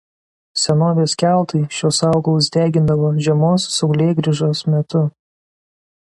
[0.59, 5.03] Senovės keltai šiuos augalus degindavo žiemos saulėgrįžos metu.